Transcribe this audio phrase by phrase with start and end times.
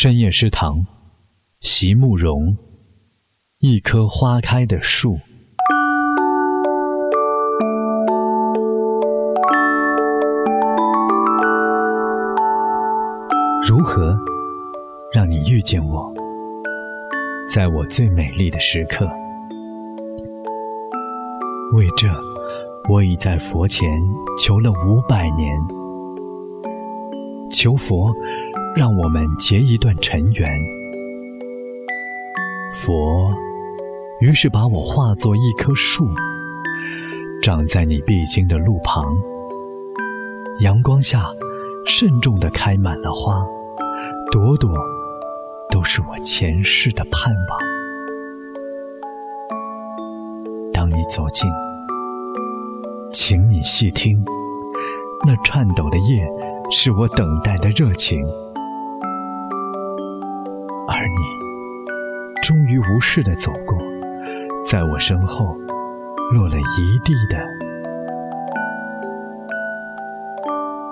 [0.00, 0.86] 深夜食堂，
[1.60, 2.56] 席慕容。
[3.58, 5.18] 一棵花开的树，
[13.68, 14.16] 如何
[15.12, 16.14] 让你遇见我，
[17.52, 19.04] 在我最美丽的时刻？
[21.72, 22.06] 为这，
[22.88, 24.00] 我已在佛前
[24.40, 25.58] 求了五百年，
[27.50, 28.14] 求佛
[28.78, 30.48] 让我们结一段尘缘。
[32.72, 33.28] 佛
[34.20, 36.08] 于是把我化作一棵树，
[37.42, 39.04] 长在你必经的路旁。
[40.60, 41.28] 阳光下，
[41.86, 43.44] 慎重地开满了花，
[44.30, 44.72] 朵朵
[45.72, 47.58] 都是我前世的盼望。
[50.72, 51.50] 当你走近，
[53.10, 54.24] 请你细听，
[55.26, 56.24] 那颤抖的叶，
[56.70, 58.24] 是我等待的热情，
[60.98, 62.42] 而你。
[62.42, 63.78] 终于无视的走过，
[64.66, 65.54] 在我身后
[66.32, 67.38] 落了一地的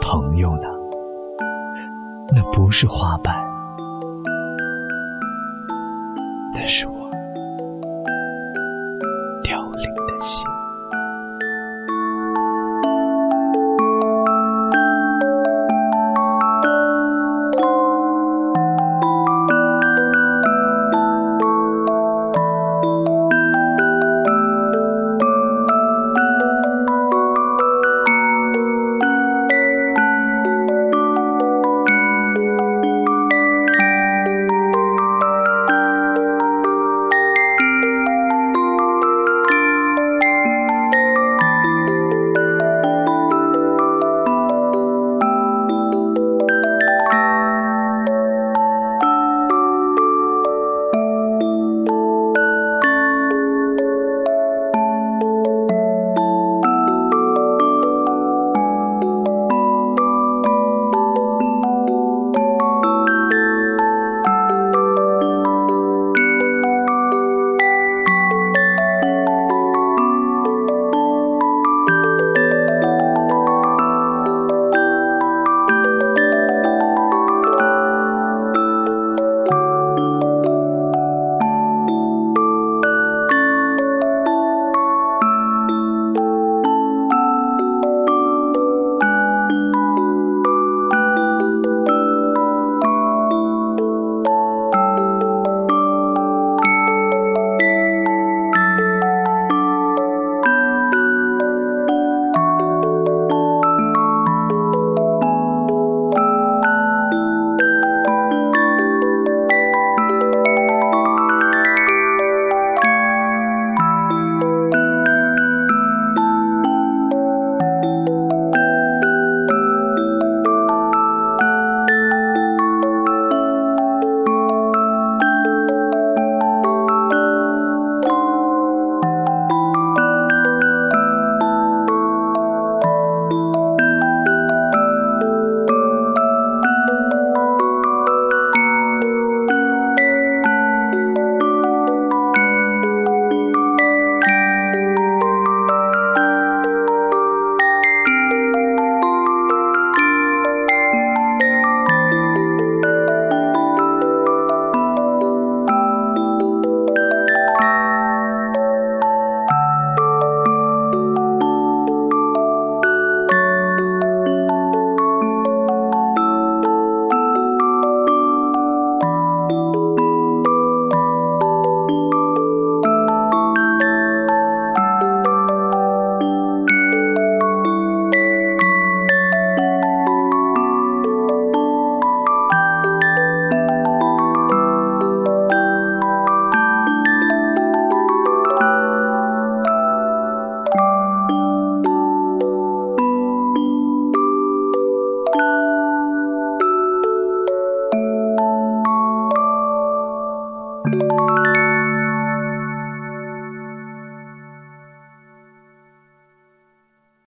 [0.00, 0.64] 朋友呢？
[2.34, 3.34] 那不是花瓣，